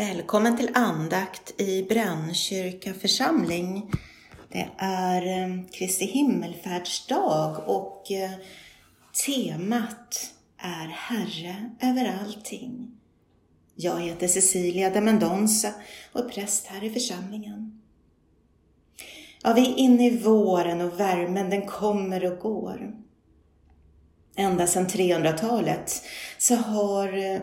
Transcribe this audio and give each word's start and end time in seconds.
Välkommen 0.00 0.56
till 0.56 0.70
andakt 0.74 1.60
i 1.60 1.82
Brännkyrka 1.82 2.94
församling. 2.94 3.90
Det 4.48 4.68
är 4.78 5.26
eh, 5.26 5.64
Kristi 5.72 6.04
himmelfärdsdag 6.04 7.56
och 7.66 8.10
eh, 8.10 8.30
temat 9.26 10.32
är 10.58 10.86
Herre 10.86 11.70
över 11.80 12.18
allting. 12.20 12.90
Jag 13.74 14.00
heter 14.00 14.28
Cecilia 14.28 14.90
de 14.90 15.00
Mendonça 15.00 15.72
och 16.12 16.20
är 16.20 16.28
präst 16.28 16.66
här 16.66 16.84
i 16.84 16.90
församlingen. 16.90 17.80
Ja, 19.42 19.52
vi 19.52 19.72
är 19.72 19.76
inne 19.76 20.06
i 20.06 20.18
våren 20.18 20.80
och 20.80 21.00
värmen 21.00 21.50
den 21.50 21.66
kommer 21.66 22.32
och 22.32 22.38
går. 22.38 22.94
Ända 24.36 24.66
sedan 24.66 24.86
300-talet 24.86 26.02
så 26.38 26.54
har 26.54 27.18
eh, 27.18 27.40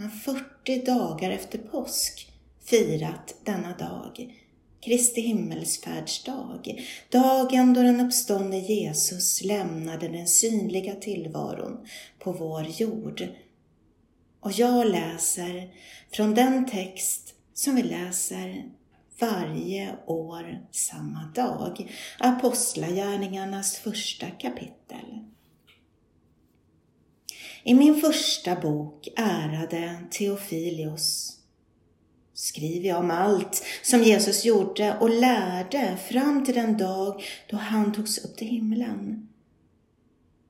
man 0.00 0.10
40 0.10 0.84
dagar 0.84 1.30
efter 1.30 1.58
påsk 1.58 2.32
firat 2.64 3.34
denna 3.44 3.76
dag, 3.76 4.34
Kristi 4.80 5.20
himmelsfärdsdag, 5.20 6.84
dagen 7.10 7.74
då 7.74 7.82
den 7.82 8.00
uppståndne 8.00 8.58
Jesus 8.58 9.42
lämnade 9.42 10.08
den 10.08 10.26
synliga 10.26 10.94
tillvaron 10.94 11.86
på 12.18 12.32
vår 12.32 12.66
jord. 12.66 13.28
Och 14.40 14.52
jag 14.52 14.86
läser 14.90 15.74
från 16.12 16.34
den 16.34 16.66
text 16.66 17.34
som 17.54 17.76
vi 17.76 17.82
läser 17.82 18.64
varje 19.18 19.96
år 20.06 20.66
samma 20.70 21.32
dag, 21.34 21.92
Apostlagärningarnas 22.18 23.76
första 23.76 24.26
kapitel. 24.30 25.24
I 27.64 27.74
min 27.74 28.00
första 28.00 28.60
bok, 28.60 29.08
Ärade 29.16 29.98
Teofilios, 30.10 31.36
skriver 32.34 32.88
jag 32.88 32.98
om 32.98 33.10
allt 33.10 33.64
som 33.82 34.02
Jesus 34.02 34.44
gjorde 34.44 34.96
och 35.00 35.10
lärde 35.10 35.96
fram 36.08 36.44
till 36.44 36.54
den 36.54 36.76
dag 36.76 37.22
då 37.50 37.56
han 37.56 37.92
togs 37.92 38.24
upp 38.24 38.36
till 38.36 38.48
himlen. 38.48 39.28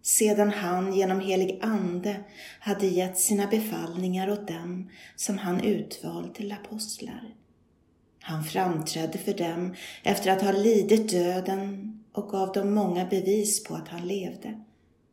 Sedan 0.02 0.50
han 0.50 0.94
genom 0.94 1.20
helig 1.20 1.58
ande 1.62 2.16
hade 2.60 2.86
gett 2.86 3.18
sina 3.18 3.46
befallningar 3.46 4.30
åt 4.30 4.48
dem 4.48 4.90
som 5.16 5.38
han 5.38 5.60
utvalt 5.60 6.34
till 6.34 6.52
apostlar. 6.52 7.34
Han 8.20 8.44
framträdde 8.44 9.18
för 9.18 9.34
dem 9.34 9.74
efter 10.02 10.30
att 10.30 10.42
ha 10.42 10.52
lidit 10.52 11.10
döden 11.10 11.96
och 12.12 12.28
gav 12.28 12.52
dem 12.52 12.74
många 12.74 13.04
bevis 13.04 13.64
på 13.64 13.74
att 13.74 13.88
han 13.88 14.08
levde 14.08 14.60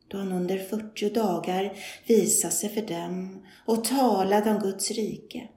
då 0.07 0.17
han 0.17 0.31
under 0.31 0.57
40 0.57 1.09
dagar 1.09 1.73
visade 2.07 2.53
sig 2.53 2.69
för 2.69 2.81
dem 2.81 3.45
och 3.65 3.83
talade 3.83 4.49
om 4.49 4.59
Guds 4.59 4.91
rike. 4.91 5.47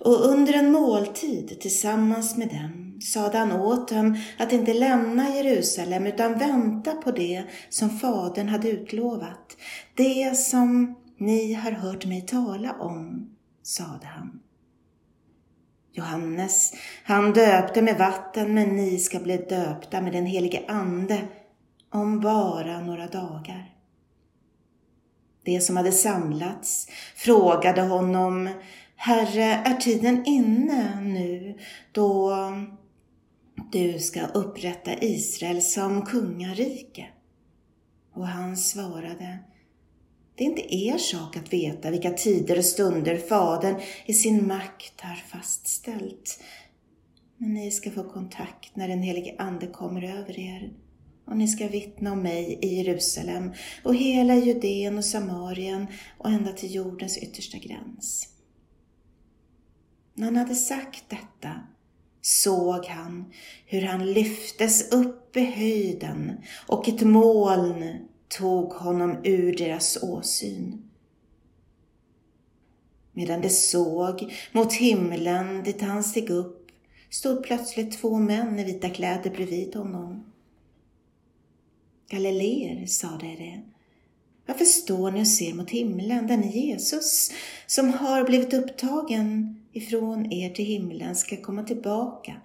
Och 0.00 0.26
under 0.26 0.52
en 0.52 0.72
måltid 0.72 1.60
tillsammans 1.60 2.36
med 2.36 2.48
dem 2.48 3.00
sade 3.00 3.38
han 3.38 3.52
åt 3.52 3.88
dem 3.88 4.16
att 4.38 4.52
inte 4.52 4.74
lämna 4.74 5.36
Jerusalem 5.36 6.06
utan 6.06 6.38
vänta 6.38 6.92
på 6.92 7.10
det 7.10 7.44
som 7.68 7.90
Fadern 7.90 8.48
hade 8.48 8.70
utlovat, 8.70 9.56
det 9.94 10.36
som 10.38 10.94
ni 11.18 11.54
har 11.54 11.72
hört 11.72 12.06
mig 12.06 12.20
tala 12.26 12.72
om, 12.72 13.30
sade 13.62 14.06
han. 14.06 14.40
Johannes, 15.92 16.72
han 17.04 17.32
döpte 17.32 17.82
med 17.82 17.98
vatten, 17.98 18.54
men 18.54 18.76
ni 18.76 18.98
ska 18.98 19.20
bli 19.20 19.36
döpta 19.36 20.00
med 20.00 20.12
den 20.12 20.26
helige 20.26 20.62
Ande 20.68 21.20
om 21.94 22.20
bara 22.20 22.80
några 22.80 23.06
dagar. 23.06 23.74
De 25.44 25.60
som 25.60 25.76
hade 25.76 25.92
samlats 25.92 26.88
frågade 27.16 27.82
honom, 27.82 28.48
Herre, 28.96 29.44
är 29.44 29.76
tiden 29.76 30.24
inne 30.26 31.00
nu 31.00 31.58
då 31.92 32.32
du 33.72 33.98
ska 33.98 34.26
upprätta 34.26 34.94
Israel 35.00 35.62
som 35.62 36.02
kungarike? 36.02 37.06
Och 38.14 38.26
han 38.26 38.56
svarade, 38.56 39.38
det 40.34 40.44
är 40.44 40.48
inte 40.48 40.74
er 40.74 40.98
sak 40.98 41.36
att 41.36 41.52
veta 41.52 41.90
vilka 41.90 42.10
tider 42.10 42.58
och 42.58 42.64
stunder 42.64 43.16
Fadern 43.16 43.80
i 44.06 44.12
sin 44.12 44.46
makt 44.46 45.00
har 45.00 45.16
fastställt. 45.16 46.42
Men 47.36 47.54
ni 47.54 47.70
ska 47.70 47.90
få 47.90 48.04
kontakt 48.04 48.76
när 48.76 48.88
den 48.88 49.02
helige 49.02 49.34
Ande 49.38 49.66
kommer 49.66 50.02
över 50.02 50.38
er 50.38 50.72
och 51.24 51.36
ni 51.36 51.48
ska 51.48 51.68
vittna 51.68 52.12
om 52.12 52.22
mig 52.22 52.58
i 52.62 52.74
Jerusalem 52.74 53.52
och 53.82 53.94
hela 53.94 54.34
Judeen 54.34 54.98
och 54.98 55.04
Samarien 55.04 55.86
och 56.18 56.30
ända 56.30 56.52
till 56.52 56.74
jordens 56.74 57.18
yttersta 57.18 57.58
gräns. 57.58 58.28
När 60.14 60.24
han 60.24 60.36
hade 60.36 60.54
sagt 60.54 61.04
detta 61.08 61.60
såg 62.20 62.84
han 62.84 63.32
hur 63.66 63.82
han 63.82 64.12
lyftes 64.12 64.92
upp 64.92 65.36
i 65.36 65.44
höjden 65.44 66.32
och 66.66 66.88
ett 66.88 67.02
moln 67.02 68.08
tog 68.28 68.72
honom 68.72 69.16
ur 69.24 69.56
deras 69.56 70.02
åsyn. 70.02 70.90
Medan 73.12 73.40
de 73.40 73.50
såg 73.50 74.34
mot 74.52 74.72
himlen 74.72 75.62
dit 75.62 75.82
han 75.82 76.04
steg 76.04 76.30
upp 76.30 76.70
stod 77.10 77.42
plötsligt 77.42 77.98
två 78.00 78.18
män 78.18 78.58
i 78.58 78.64
vita 78.64 78.90
kläder 78.90 79.30
bredvid 79.30 79.74
honom. 79.74 80.33
Galileer, 82.14 82.86
sade 82.86 83.26
det. 83.26 83.62
Varför 84.46 84.64
står 84.64 85.10
ni 85.10 85.22
och 85.22 85.26
ser 85.26 85.54
mot 85.54 85.70
himlen? 85.70 86.26
Den 86.26 86.50
Jesus 86.50 87.32
som 87.66 87.88
har 87.92 88.24
blivit 88.24 88.54
upptagen 88.54 89.56
ifrån 89.72 90.32
er 90.32 90.50
till 90.50 90.64
himlen 90.64 91.16
ska 91.16 91.36
komma 91.36 91.62
tillbaka, 91.62 92.40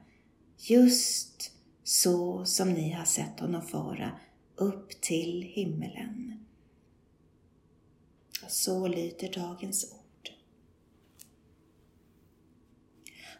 just 0.57 1.51
så 1.83 2.45
som 2.45 2.73
ni 2.73 2.91
har 2.91 3.05
sett 3.05 3.39
honom 3.39 3.61
fara 3.61 4.11
upp 4.55 5.01
till 5.01 5.41
himmelen. 5.53 6.45
Så 8.47 8.87
lyder 8.87 9.33
dagens 9.33 9.93
ord. 9.93 10.29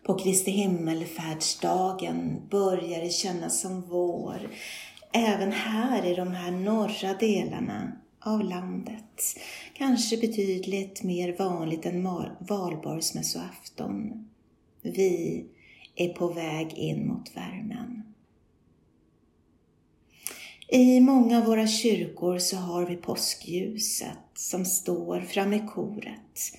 På 0.03 0.19
Kristi 0.19 0.51
himmelfärdsdagen 0.51 2.47
börjar 2.49 3.01
det 3.01 3.09
kännas 3.09 3.61
som 3.61 3.81
vår 3.81 4.49
även 5.13 5.51
här 5.51 6.05
i 6.05 6.15
de 6.15 6.31
här 6.31 6.51
norra 6.51 7.13
delarna 7.19 7.91
av 8.19 8.43
landet. 8.43 9.39
Kanske 9.73 10.17
betydligt 10.17 11.03
mer 11.03 11.35
vanligt 11.37 11.85
än 11.85 12.03
valborgsmässoafton. 12.39 14.29
Vi 14.81 15.45
är 15.95 16.09
på 16.09 16.27
väg 16.27 16.73
in 16.73 17.07
mot 17.07 17.37
värmen. 17.37 18.03
I 20.67 20.99
många 20.99 21.37
av 21.37 21.45
våra 21.45 21.67
kyrkor 21.67 22.37
så 22.37 22.57
har 22.57 22.85
vi 22.85 22.95
påskljuset 22.95 24.17
som 24.33 24.65
står 24.65 25.21
framme 25.21 25.55
i 25.55 25.67
koret 25.67 26.53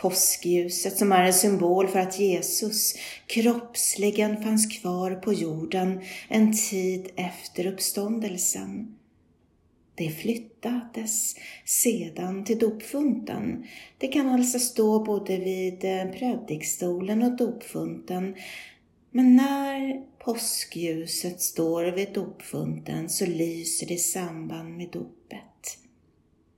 Påskljuset 0.00 0.96
som 0.96 1.12
är 1.12 1.24
en 1.24 1.34
symbol 1.34 1.88
för 1.88 1.98
att 1.98 2.18
Jesus 2.18 2.94
kroppsligen 3.26 4.42
fanns 4.42 4.78
kvar 4.80 5.14
på 5.14 5.32
jorden 5.32 6.00
en 6.28 6.56
tid 6.56 7.08
efter 7.16 7.66
uppståndelsen. 7.66 8.96
Det 9.94 10.10
flyttades 10.10 11.34
sedan 11.64 12.44
till 12.44 12.58
dopfunten. 12.58 13.64
Det 13.98 14.08
kan 14.08 14.28
alltså 14.28 14.58
stå 14.58 15.04
både 15.04 15.36
vid 15.36 15.84
eh, 15.84 16.04
predikstolen 16.04 17.22
och 17.22 17.36
dopfunten. 17.36 18.34
Men 19.10 19.36
när 19.36 20.02
påskljuset 20.18 21.40
står 21.40 21.84
vid 21.84 22.12
dopfunten 22.12 23.08
så 23.08 23.26
lyser 23.26 23.86
det 23.86 23.94
i 23.94 23.98
samband 23.98 24.76
med 24.76 24.88
dopet. 24.92 25.78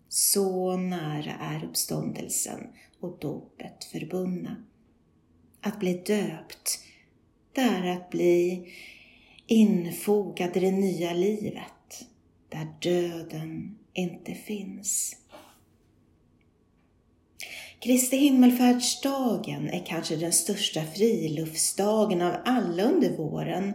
Så 0.08 0.76
nära 0.76 1.32
är 1.40 1.64
uppståndelsen 1.64 2.60
och 3.02 3.18
dopet 3.20 3.84
förbundna. 3.84 4.56
Att 5.60 5.80
bli 5.80 5.92
döpt, 5.92 6.78
det 7.52 7.60
är 7.60 7.96
att 7.96 8.10
bli 8.10 8.66
infogad 9.46 10.56
i 10.56 10.60
det 10.60 10.70
nya 10.70 11.12
livet, 11.12 12.06
där 12.48 12.66
döden 12.80 13.78
inte 13.92 14.34
finns. 14.34 15.16
Kristi 17.80 18.16
himmelfärdsdagen 18.16 19.68
är 19.68 19.86
kanske 19.86 20.16
den 20.16 20.32
största 20.32 20.82
friluftsdagen 20.84 22.22
av 22.22 22.32
alla 22.44 22.82
under 22.82 23.16
våren. 23.16 23.74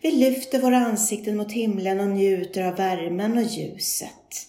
Vi 0.00 0.10
lyfter 0.10 0.60
våra 0.60 0.76
ansikten 0.76 1.36
mot 1.36 1.52
himlen 1.52 2.00
och 2.00 2.08
njuter 2.08 2.62
av 2.62 2.76
värmen 2.76 3.38
och 3.38 3.44
ljuset. 3.44 4.47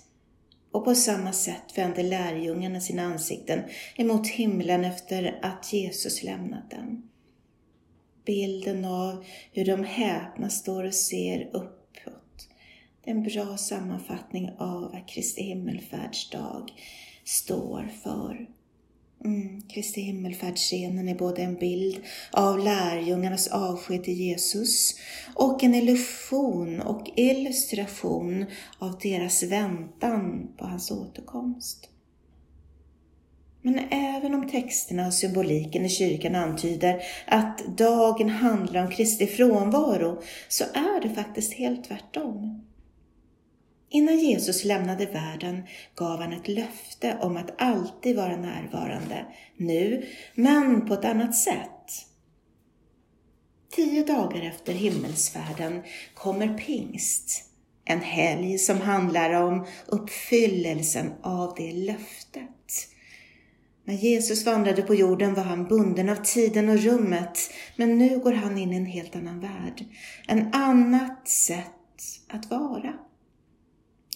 Och 0.72 0.86
på 0.86 0.96
samma 0.96 1.34
sätt 1.34 1.78
vänder 1.78 2.04
lärjungarna 2.04 2.80
sina 2.80 3.04
ansikten 3.04 3.64
emot 3.96 4.28
himlen 4.28 4.86
efter 4.86 5.40
att 5.42 5.74
Jesus 5.74 6.24
lämnat 6.24 6.72
dem. 6.72 7.10
Bilden 8.26 8.86
av 8.86 9.26
hur 9.52 9.66
de 9.66 9.84
häpna 9.84 10.50
står 10.50 10.84
och 10.84 10.94
ser 10.94 11.50
uppåt. 11.54 12.50
Det 13.04 13.12
är 13.12 13.16
en 13.16 13.24
bra 13.24 13.58
sammanfattning 13.58 14.52
av 14.58 14.82
vad 14.82 15.08
Kristi 15.08 15.44
himmelfärdsdag 15.44 16.72
står 17.24 17.90
för. 18.04 18.48
Mm, 19.26 19.62
Kristi 19.62 20.02
himmelfärdsscenen 20.02 21.10
är 21.10 21.16
både 21.16 21.42
en 21.42 21.56
bild 21.56 22.02
av 22.32 22.60
lärjungarnas 22.60 23.48
avsked 23.48 24.04
till 24.04 24.14
Jesus 24.14 24.96
och 25.36 25.64
en 25.64 25.76
illusion 25.76 26.82
och 26.82 27.10
illustration 27.16 28.46
av 28.80 29.00
deras 29.02 29.44
väntan 29.44 30.48
på 30.58 30.66
hans 30.66 30.92
återkomst. 30.92 31.90
Men 33.62 33.80
även 33.92 34.36
om 34.36 34.48
texterna 34.50 35.08
och 35.08 35.14
symboliken 35.14 35.86
i 35.86 35.90
kyrkan 35.90 36.36
antyder 36.36 37.02
att 37.28 37.78
dagen 37.78 38.30
handlar 38.30 38.86
om 38.86 38.92
Kristi 38.92 39.28
frånvaro 39.28 40.22
så 40.48 40.64
är 40.64 41.02
det 41.02 41.10
faktiskt 41.10 41.54
helt 41.54 41.84
tvärtom. 41.84 42.69
Innan 43.90 44.20
Jesus 44.20 44.66
lämnade 44.66 45.06
världen 45.06 45.64
gav 45.96 46.22
han 46.22 46.34
ett 46.34 46.48
löfte 46.48 47.18
om 47.22 47.38
att 47.38 47.62
alltid 47.62 48.16
vara 48.16 48.38
närvarande, 48.38 49.26
nu, 49.58 50.06
men 50.36 50.88
på 50.88 50.94
ett 50.94 51.06
annat 51.06 51.36
sätt. 51.36 52.06
Tio 53.72 54.04
dagar 54.04 54.42
efter 54.42 54.74
himmelsfärden 54.74 55.84
kommer 56.14 56.58
pingst, 56.58 57.44
en 57.86 58.02
helg 58.02 58.58
som 58.58 58.82
handlar 58.82 59.34
om 59.34 59.66
uppfyllelsen 59.88 61.12
av 61.22 61.54
det 61.58 61.72
löftet. 61.72 62.88
När 63.84 63.96
Jesus 63.96 64.46
vandrade 64.46 64.82
på 64.82 64.96
jorden 64.96 65.34
var 65.34 65.44
han 65.44 65.68
bunden 65.68 66.10
av 66.10 66.16
tiden 66.16 66.70
och 66.70 66.80
rummet, 66.80 67.40
men 67.76 67.98
nu 67.98 68.20
går 68.20 68.34
han 68.34 68.58
in 68.58 68.74
i 68.74 68.76
en 68.76 68.86
helt 68.86 69.16
annan 69.16 69.40
värld, 69.40 69.86
en 70.28 70.54
annat 70.54 71.28
sätt 71.28 72.04
att 72.28 72.50
vara. 72.50 72.94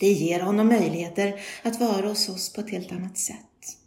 Det 0.04 0.12
ger 0.12 0.40
honom 0.40 0.68
möjligheter 0.68 1.40
att 1.62 1.80
vara 1.80 2.08
hos 2.08 2.30
oss 2.30 2.54
på 2.54 2.62
ett 2.62 2.70
helt 2.70 2.92
annat 2.92 3.18
sätt. 3.18 3.78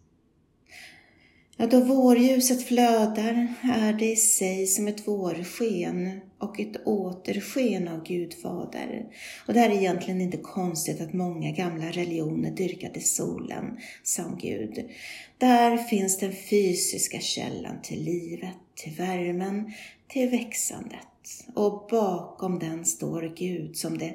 Ja, 1.56 1.66
då 1.66 1.80
vårljuset 1.80 2.62
flödar 2.62 3.54
är 3.62 3.92
det 3.92 4.12
i 4.12 4.16
sig 4.16 4.66
som 4.66 4.88
ett 4.88 5.08
vårsken 5.08 6.20
och 6.38 6.60
ett 6.60 6.86
återsken 6.86 7.88
av 7.88 8.04
Gud 8.04 8.34
fader. 8.34 9.06
Och 9.46 9.54
det 9.54 9.60
är 9.60 9.70
egentligen 9.70 10.20
inte 10.20 10.36
konstigt 10.36 11.00
att 11.00 11.12
många 11.12 11.50
gamla 11.50 11.90
religioner 11.90 12.50
dyrkade 12.50 13.00
solen 13.00 13.78
som 14.02 14.38
Gud. 14.38 14.90
Där 15.38 15.76
finns 15.76 16.18
den 16.18 16.32
fysiska 16.50 17.20
källan 17.20 17.82
till 17.82 18.04
livet, 18.04 18.56
till 18.74 18.92
värmen, 18.92 19.72
till 20.08 20.30
växandet. 20.30 21.44
Och 21.54 21.86
bakom 21.90 22.58
den 22.58 22.84
står 22.84 23.34
Gud 23.36 23.76
som 23.76 23.98
det 23.98 24.14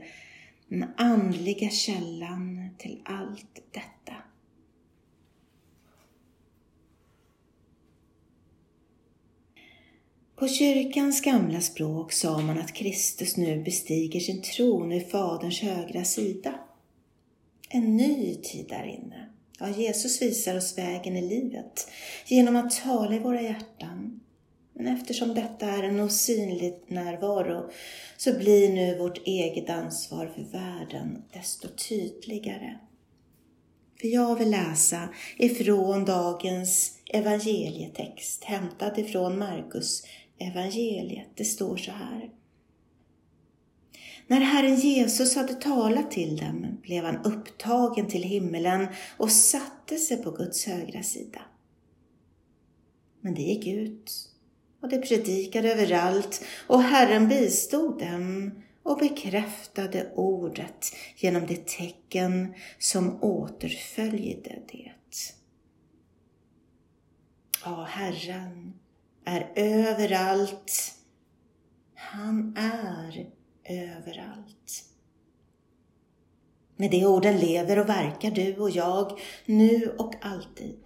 den 0.72 0.90
andliga 0.98 1.70
källan 1.70 2.70
till 2.78 3.02
allt 3.06 3.56
detta. 3.72 4.14
På 10.36 10.48
kyrkans 10.48 11.22
gamla 11.22 11.62
språk 11.62 12.12
sa 12.12 12.42
man 12.42 12.60
att 12.60 12.74
Kristus 12.74 13.38
nu 13.38 13.64
bestiger 13.64 14.20
sin 14.20 14.42
tron 14.42 14.92
i 14.92 15.02
Faderns 15.02 15.62
högra 15.62 16.04
sida. 16.04 16.60
En 17.70 17.98
ny 17.98 18.36
tid 18.36 18.66
där 18.70 18.86
inne. 18.86 19.30
Ja, 19.60 19.70
Jesus 19.70 20.22
visar 20.22 20.58
oss 20.58 20.78
vägen 20.78 21.18
i 21.18 21.30
livet 21.30 21.92
genom 22.28 22.56
att 22.56 22.72
tala 22.84 23.16
i 23.16 23.20
våra 23.20 23.42
hjärtan, 23.42 24.20
men 24.82 24.96
eftersom 24.96 25.34
detta 25.34 25.66
är 25.66 25.84
en 25.84 26.00
osynlig 26.00 26.84
närvaro 26.88 27.70
så 28.18 28.34
blir 28.34 28.74
nu 28.74 28.98
vårt 28.98 29.28
eget 29.28 29.70
ansvar 29.70 30.32
för 30.36 30.42
världen 30.42 31.24
desto 31.34 31.68
tydligare. 31.68 32.78
För 34.02 34.08
jag 34.08 34.36
vill 34.40 34.52
läsa 34.52 35.10
ifrån 35.38 36.06
dagens 36.06 37.00
evangelietext 37.06 38.44
hämtad 38.44 39.00
ifrån 39.00 39.40
Markus 39.40 40.04
evangeliet. 40.38 41.28
Det 41.36 41.46
står 41.46 41.78
så 41.78 41.92
här. 41.92 42.30
När 44.28 44.42
Herren 44.42 44.76
Jesus 44.76 45.36
hade 45.36 45.54
talat 45.54 46.12
till 46.12 46.38
dem 46.38 46.78
blev 46.82 47.04
han 47.06 47.26
upptagen 47.26 48.08
till 48.08 48.24
himmelen 48.24 48.88
och 49.18 49.32
satte 49.32 49.98
sig 49.98 50.24
på 50.24 50.32
Guds 50.32 50.66
högra 50.66 51.04
sida. 51.04 51.42
Men 53.22 53.34
det 53.34 53.42
gick 53.42 53.68
ut 53.68 54.31
och 54.82 54.90
de 54.90 55.02
predikade 55.02 55.74
överallt 55.74 56.46
och 56.68 56.82
Herren 56.82 57.28
bistod 57.28 58.00
dem 58.00 58.52
och 58.84 58.98
bekräftade 58.98 60.12
ordet 60.16 60.96
genom 61.18 61.46
det 61.46 61.68
tecken 61.68 62.54
som 62.80 63.24
återföljde 63.24 64.60
det. 64.72 64.92
Ja, 67.66 67.84
Herren 67.84 68.74
är 69.26 69.52
överallt. 69.56 70.96
Han 71.96 72.58
är 72.58 73.30
överallt. 73.64 74.84
Med 76.76 76.92
de 76.92 77.06
orden 77.06 77.38
lever 77.38 77.80
och 77.80 77.90
verkar 77.90 78.32
du 78.32 78.58
och 78.58 78.70
jag 78.70 79.20
nu 79.46 79.96
och 79.98 80.16
alltid. 80.22 80.80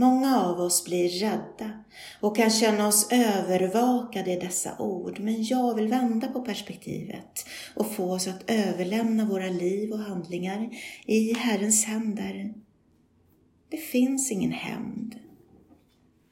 Många 0.00 0.40
av 0.40 0.60
oss 0.60 0.84
blir 0.84 1.08
rädda 1.08 1.84
och 2.20 2.36
kan 2.36 2.50
känna 2.50 2.88
oss 2.88 3.12
övervakade 3.12 4.32
i 4.32 4.36
dessa 4.36 4.78
ord, 4.78 5.20
men 5.20 5.44
jag 5.44 5.74
vill 5.74 5.88
vända 5.88 6.28
på 6.28 6.42
perspektivet 6.42 7.46
och 7.74 7.92
få 7.92 8.12
oss 8.12 8.28
att 8.28 8.50
överlämna 8.50 9.24
våra 9.24 9.48
liv 9.48 9.92
och 9.92 9.98
handlingar 9.98 10.70
i 11.06 11.34
Herrens 11.34 11.84
händer. 11.84 12.54
Det 13.68 13.76
finns 13.76 14.30
ingen 14.30 14.52
hämnd. 14.52 15.18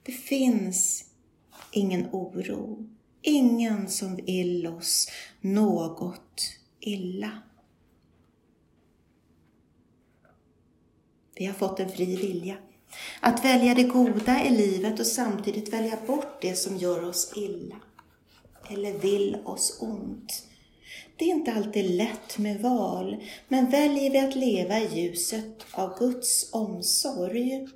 Det 0.02 0.12
finns 0.12 1.04
ingen 1.72 2.08
oro. 2.12 2.88
Ingen 3.22 3.88
som 3.88 4.16
vill 4.16 4.66
oss 4.66 5.10
något 5.40 6.42
illa. 6.80 7.30
Vi 11.34 11.46
har 11.46 11.54
fått 11.54 11.80
en 11.80 11.90
fri 11.90 12.16
vilja 12.16 12.56
att 13.20 13.44
välja 13.44 13.74
det 13.74 13.82
goda 13.82 14.44
i 14.44 14.50
livet 14.50 15.00
och 15.00 15.06
samtidigt 15.06 15.72
välja 15.72 15.98
bort 16.06 16.42
det 16.42 16.54
som 16.54 16.76
gör 16.76 17.04
oss 17.04 17.32
illa 17.36 17.76
eller 18.70 18.92
vill 18.92 19.36
oss 19.44 19.78
ont. 19.80 20.44
Det 21.16 21.24
är 21.24 21.28
inte 21.28 21.52
alltid 21.52 21.90
lätt 21.90 22.38
med 22.38 22.60
val, 22.60 23.24
men 23.48 23.70
väljer 23.70 24.10
vi 24.10 24.18
att 24.18 24.36
leva 24.36 24.80
i 24.80 25.00
ljuset 25.00 25.66
av 25.70 25.98
Guds 25.98 26.52
omsorg 26.52 27.68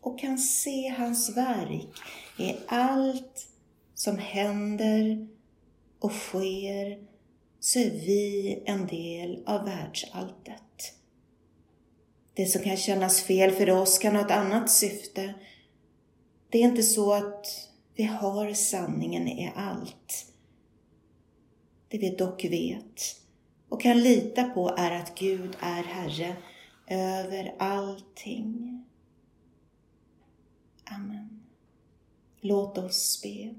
och 0.00 0.18
kan 0.18 0.38
se 0.38 0.88
hans 0.88 1.36
verk 1.36 1.98
i 2.38 2.54
allt 2.66 3.48
som 3.94 4.18
händer 4.18 5.28
och 5.98 6.12
sker, 6.12 6.98
så 7.60 7.78
är 7.78 7.90
vi 7.90 8.62
en 8.66 8.86
del 8.86 9.42
av 9.46 9.64
världsalltet. 9.64 10.63
Det 12.34 12.46
som 12.46 12.62
kan 12.62 12.76
kännas 12.76 13.22
fel 13.22 13.50
för 13.50 13.70
oss 13.70 13.98
kan 13.98 14.16
ha 14.16 14.22
ett 14.22 14.30
annat 14.30 14.70
syfte. 14.70 15.34
Det 16.50 16.58
är 16.58 16.62
inte 16.62 16.82
så 16.82 17.12
att 17.12 17.46
vi 17.94 18.04
har 18.04 18.54
sanningen 18.54 19.28
i 19.28 19.52
allt. 19.56 20.26
Det 21.88 21.98
vi 21.98 22.10
dock 22.10 22.44
vet 22.44 23.20
och 23.68 23.80
kan 23.80 24.00
lita 24.00 24.44
på 24.44 24.74
är 24.78 24.90
att 24.90 25.18
Gud 25.18 25.56
är 25.60 25.82
Herre 25.82 26.36
över 26.86 27.54
allting. 27.58 28.84
Amen. 30.84 31.42
Låt 32.40 32.78
oss 32.78 33.22
be. 33.22 33.54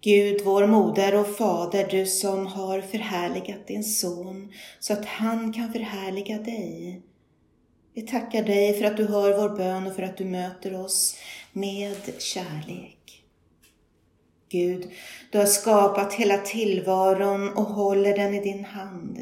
Gud, 0.00 0.40
vår 0.44 0.66
moder 0.66 1.14
och 1.14 1.36
fader, 1.36 1.88
du 1.90 2.06
som 2.06 2.46
har 2.46 2.80
förhärligat 2.80 3.66
din 3.66 3.84
son 3.84 4.52
så 4.78 4.92
att 4.92 5.04
han 5.04 5.52
kan 5.52 5.72
förhärliga 5.72 6.38
dig. 6.38 7.02
Vi 7.94 8.02
tackar 8.02 8.42
dig 8.42 8.78
för 8.78 8.84
att 8.84 8.96
du 8.96 9.06
hör 9.06 9.36
vår 9.36 9.56
bön 9.56 9.86
och 9.86 9.94
för 9.94 10.02
att 10.02 10.16
du 10.16 10.24
möter 10.24 10.80
oss 10.80 11.16
med 11.52 11.96
kärlek. 12.18 13.24
Gud, 14.48 14.90
du 15.30 15.38
har 15.38 15.46
skapat 15.46 16.12
hela 16.12 16.38
tillvaron 16.38 17.48
och 17.48 17.64
håller 17.64 18.16
den 18.16 18.34
i 18.34 18.40
din 18.40 18.64
hand. 18.64 19.18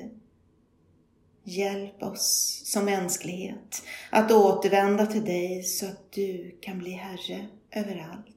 Hjälp 1.45 2.02
oss 2.02 2.62
som 2.64 2.85
mänsklighet 2.85 3.83
att 4.11 4.33
återvända 4.33 5.06
till 5.06 5.25
dig 5.25 5.62
så 5.62 5.87
att 5.87 6.12
du 6.12 6.59
kan 6.61 6.78
bli 6.78 6.90
Herre 6.90 7.47
överallt. 7.71 8.36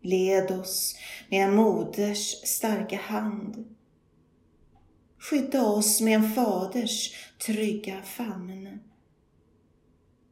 Led 0.00 0.50
oss 0.50 0.96
med 1.30 1.44
en 1.44 1.54
moders 1.54 2.48
starka 2.48 2.96
hand. 2.96 3.76
Skydda 5.18 5.66
oss 5.66 6.00
med 6.00 6.14
en 6.14 6.32
faders 6.32 7.14
trygga 7.46 8.02
famn. 8.02 8.78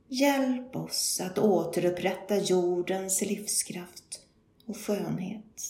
Hjälp 0.08 0.76
oss 0.76 1.20
att 1.20 1.38
återupprätta 1.38 2.38
jordens 2.38 3.22
livskraft 3.22 4.20
och 4.66 4.76
skönhet. 4.76 5.62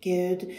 Gud, 0.00 0.50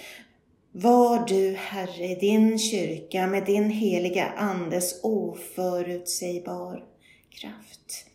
var 0.72 1.26
du, 1.28 1.54
Herre, 1.54 2.06
i 2.06 2.16
din 2.16 2.60
kyrka 2.60 3.28
med 3.28 3.46
din 3.46 3.70
heliga 3.70 4.26
Andes 4.26 5.04
oförutsägbar 5.04 6.86
kraft. 7.30 8.06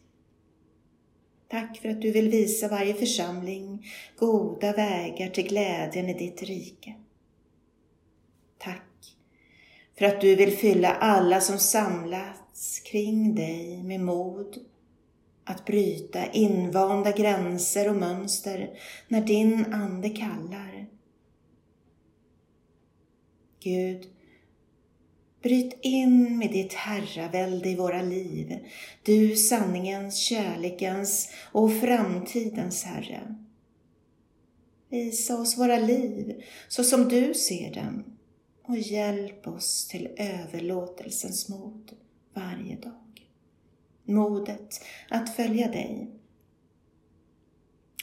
Tack 1.53 1.79
för 1.79 1.89
att 1.89 2.03
du 2.03 2.11
vill 2.13 2.29
visa 2.29 2.69
varje 2.69 2.95
församling 2.95 3.87
goda 4.17 4.73
vägar 4.73 5.29
till 5.29 5.49
glädjen 5.49 6.09
i 6.09 6.15
ditt 6.15 6.43
rike. 6.43 6.95
Tack 8.59 9.17
för 9.99 10.05
att 10.05 10.21
du 10.21 10.37
vill 10.37 10.57
fylla 10.57 10.95
alla 10.95 11.41
som 11.41 11.59
samlats 11.59 12.81
kring 12.81 13.35
dig 13.35 13.83
med 13.83 14.01
mod 14.01 14.59
att 15.45 15.65
bryta 15.65 16.27
invanda 16.27 17.11
gränser 17.11 17.89
och 17.91 17.97
mönster 17.97 18.71
när 19.09 19.21
din 19.21 19.73
Ande 19.73 20.11
kallar. 20.11 20.87
Gud, 23.61 24.07
bryt 25.43 25.79
in 25.81 26.39
med 26.39 26.51
ditt 26.51 26.73
herravälde 26.73 27.69
i 27.69 27.77
våra 27.77 28.03
liv, 28.03 28.59
du 29.03 29.37
sanningens, 29.37 30.17
kärlekens 30.17 31.31
och 31.53 31.81
framtidens 31.81 32.85
Herre. 32.85 33.37
Visa 34.89 35.41
oss 35.41 35.59
våra 35.59 35.79
liv 35.79 36.43
så 36.69 36.85
som 36.85 37.09
du 37.09 37.35
ser 37.35 37.75
dem 37.75 38.05
och 38.65 38.79
hjälp 38.79 39.47
oss 39.47 39.89
till 39.89 40.09
överlåtelsens 40.17 41.49
mod 41.49 41.93
varje 42.35 42.77
dag. 42.77 43.29
Modet 44.05 44.85
att 45.11 45.37
följa 45.37 45.69
dig. 45.69 46.11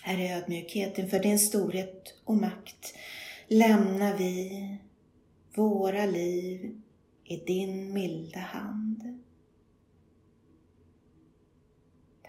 Här 0.02 0.20
i 0.20 0.32
ödmjukhet 0.32 0.98
inför 0.98 1.20
din 1.20 1.40
storhet 1.40 2.14
och 2.24 2.36
makt 2.36 2.94
lämnar 3.48 4.18
vi 4.18 4.78
våra 5.54 6.06
liv 6.06 6.82
i 7.30 7.38
din 7.38 7.94
milda 7.94 8.40
hand. 8.40 9.20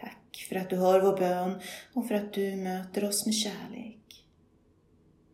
Tack 0.00 0.46
för 0.48 0.56
att 0.56 0.70
du 0.70 0.76
hör 0.76 1.00
vår 1.00 1.16
bön 1.16 1.60
och 1.92 2.08
för 2.08 2.14
att 2.14 2.32
du 2.32 2.56
möter 2.56 3.04
oss 3.04 3.26
med 3.26 3.34
kärlek. 3.34 4.26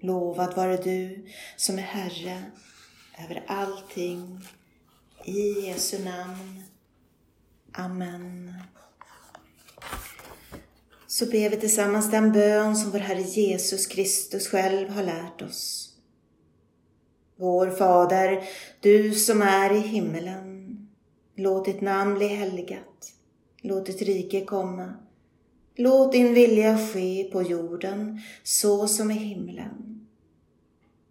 Lovad 0.01 0.57
vare 0.57 0.77
du 0.77 1.27
som 1.57 1.79
är 1.79 1.83
Herre 1.83 2.43
över 3.25 3.45
allting. 3.47 4.41
I 5.25 5.67
Jesu 5.67 6.05
namn. 6.05 6.63
Amen. 7.73 8.55
Så 11.07 11.27
ber 11.27 11.51
vi 11.51 11.57
tillsammans 11.57 12.11
den 12.11 12.33
bön 12.33 12.77
som 12.77 12.91
vår 12.91 12.99
Herre 12.99 13.23
Jesus 13.23 13.87
Kristus 13.87 14.49
själv 14.49 14.89
har 14.89 15.03
lärt 15.03 15.43
oss. 15.43 15.96
Vår 17.39 17.71
Fader, 17.71 18.43
du 18.81 19.15
som 19.15 19.43
är 19.43 19.73
i 19.73 19.79
himmelen. 19.79 20.79
Låt 21.35 21.65
ditt 21.65 21.81
namn 21.81 22.15
bli 22.15 22.27
helgat. 22.27 23.13
Låt 23.61 23.87
ditt 23.87 24.03
rike 24.03 24.45
komma. 24.45 24.95
Låt 25.75 26.13
din 26.13 26.35
vilja 26.35 26.79
ske 26.79 27.29
på 27.33 27.43
jorden 27.43 28.21
så 28.43 28.89
som 28.89 29.11
i 29.11 29.15
himlen. 29.15 30.07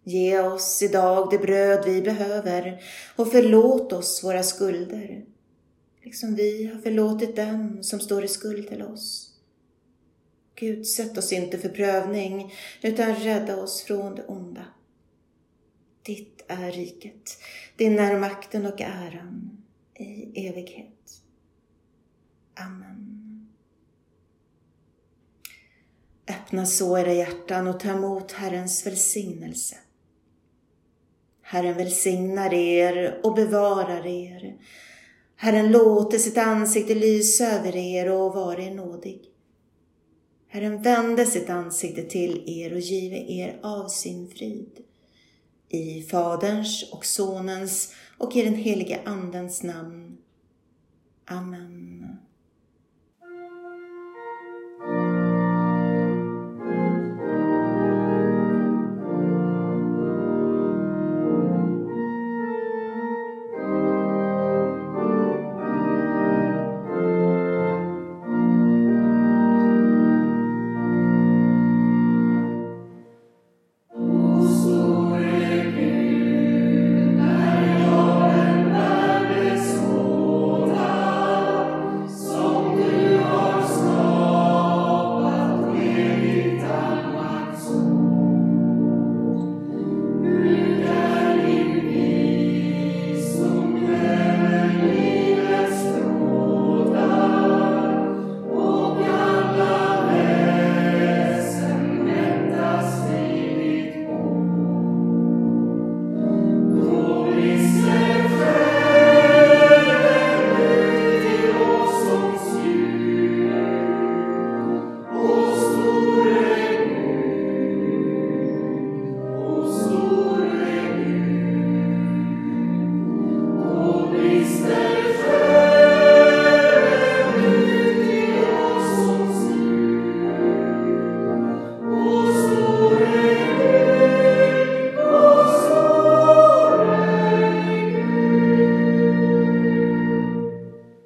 Ge 0.04 0.40
oss 0.40 0.82
idag 0.82 1.28
det 1.30 1.38
bröd 1.38 1.84
vi 1.84 2.02
behöver 2.02 2.82
och 3.16 3.30
förlåt 3.32 3.92
oss 3.92 4.24
våra 4.24 4.42
skulder, 4.42 5.24
liksom 6.02 6.34
vi 6.34 6.66
har 6.66 6.80
förlåtit 6.80 7.36
dem 7.36 7.78
som 7.82 8.00
står 8.00 8.24
i 8.24 8.28
skuld 8.28 8.68
till 8.68 8.82
oss. 8.82 9.32
Gud, 10.54 10.86
sätt 10.86 11.18
oss 11.18 11.32
inte 11.32 11.58
för 11.58 11.68
prövning, 11.68 12.52
utan 12.82 13.14
rädda 13.14 13.56
oss 13.56 13.82
från 13.82 14.14
det 14.14 14.24
onda. 14.26 14.64
Ditt 16.06 16.44
är 16.48 16.72
riket, 16.72 17.38
din 17.76 17.98
är 17.98 18.18
makten 18.18 18.66
och 18.66 18.80
äran 18.80 19.62
i 19.94 20.46
evighet. 20.48 21.22
Amen. 22.54 23.48
Öppna 26.28 26.66
så 26.66 26.98
era 26.98 27.12
hjärtan 27.12 27.66
och 27.66 27.80
ta 27.80 27.88
emot 27.88 28.32
Herrens 28.32 28.86
välsignelse. 28.86 29.76
Herren 31.42 31.76
välsignar 31.76 32.54
er 32.54 33.20
och 33.22 33.34
bevarar 33.34 34.06
er. 34.06 34.56
Herren 35.36 35.72
låter 35.72 36.18
sitt 36.18 36.38
ansikte 36.38 36.94
lysa 36.94 37.46
över 37.46 37.76
er 37.76 38.10
och 38.10 38.34
vara 38.34 38.62
er 38.62 38.74
nådig. 38.74 39.20
Herren 40.48 40.82
vände 40.82 41.26
sitt 41.26 41.50
ansikte 41.50 42.02
till 42.02 42.44
er 42.46 42.72
och 42.72 42.80
give 42.80 43.16
er 43.16 43.60
av 43.62 43.88
sin 43.88 44.28
frid. 44.28 44.85
I 45.68 46.02
Faderns 46.02 46.92
och 46.92 47.04
Sonens 47.04 47.94
och 48.18 48.36
i 48.36 48.44
den 48.44 48.54
helige 48.54 49.00
Andens 49.04 49.62
namn. 49.62 50.18
Amen. 51.24 52.05